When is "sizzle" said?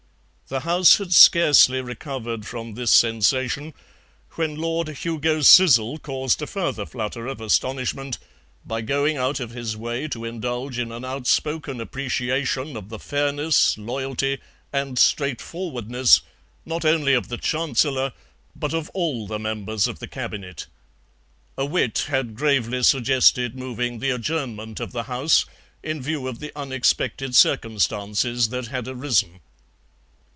5.39-5.97